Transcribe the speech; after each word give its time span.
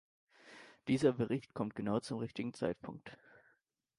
Dieser 0.87 1.13
Bericht 1.13 1.53
kommt 1.53 1.75
genau 1.75 1.99
zum 1.99 2.17
richtigen 2.17 2.55
Zeitpunkt. 2.55 3.15